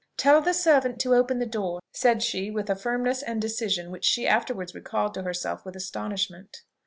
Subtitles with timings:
[0.17, 4.03] "Tell the servant to open the door," said she with a firmness and decision which
[4.03, 6.63] she afterwards recalled to herself with astonishment.